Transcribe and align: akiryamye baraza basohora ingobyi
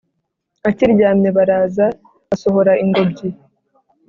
akiryamye 0.69 1.29
baraza 1.37 1.85
basohora 2.27 2.71
ingobyi 2.83 3.27